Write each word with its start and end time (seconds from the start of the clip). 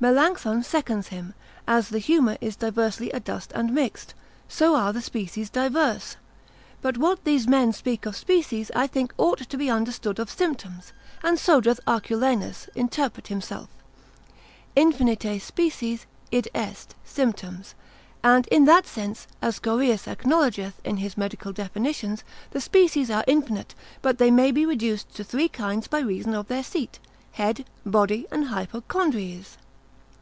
Melancthon 0.00 0.64
seconds 0.64 1.08
him, 1.08 1.34
as 1.68 1.88
the 1.88 2.00
humour 2.00 2.36
is 2.40 2.56
diversely 2.56 3.10
adust 3.12 3.52
and 3.52 3.72
mixed, 3.72 4.12
so 4.48 4.74
are 4.74 4.92
the 4.92 5.00
species 5.00 5.48
divers; 5.50 6.16
but 6.82 6.98
what 6.98 7.22
these 7.24 7.46
men 7.46 7.72
speak 7.72 8.04
of 8.04 8.16
species 8.16 8.72
I 8.74 8.88
think 8.88 9.14
ought 9.18 9.48
to 9.48 9.56
be 9.56 9.70
understood 9.70 10.18
of 10.18 10.30
symptoms; 10.32 10.92
and 11.22 11.38
so 11.38 11.60
doth 11.60 11.78
Arculanus 11.86 12.68
interpret 12.74 13.28
himself: 13.28 13.68
infinite 14.74 15.40
species, 15.40 16.06
id 16.32 16.48
est, 16.56 16.96
symptoms; 17.04 17.76
and 18.24 18.48
in 18.48 18.64
that 18.64 18.88
sense, 18.88 19.28
as 19.40 19.60
Jo. 19.60 19.76
Gorrheus 19.78 20.08
acknowledgeth 20.08 20.74
in 20.84 20.96
his 20.96 21.16
medicinal 21.16 21.52
definitions, 21.52 22.24
the 22.50 22.60
species 22.60 23.12
are 23.12 23.24
infinite, 23.28 23.76
but 24.02 24.18
they 24.18 24.32
may 24.32 24.50
be 24.50 24.66
reduced 24.66 25.14
to 25.14 25.22
three 25.22 25.48
kinds 25.48 25.86
by 25.86 26.00
reason 26.00 26.34
of 26.34 26.48
their 26.48 26.64
seat; 26.64 26.98
head, 27.30 27.64
body, 27.86 28.26
and 28.32 28.46
hypochrondries. 28.46 29.56